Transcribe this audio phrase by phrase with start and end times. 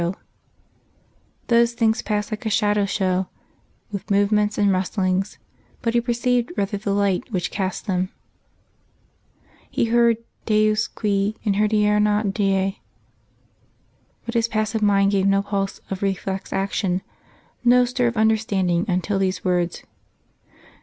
[1.45, 3.27] _those things passed like a shadow show,
[3.91, 5.37] with movements and rustlings,
[5.83, 8.09] but he perceived rather the light which cast them.
[9.69, 10.17] He heard
[10.47, 12.79] Deus qui in hodierna die...
[14.25, 17.03] but his passive mind gave no pulse of reflex action,
[17.63, 19.83] no stir of understanding until these words.